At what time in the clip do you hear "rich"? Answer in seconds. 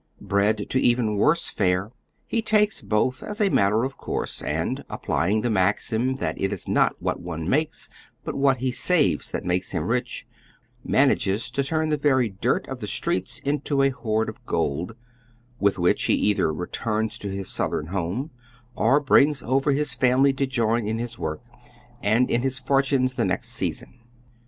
9.83-10.25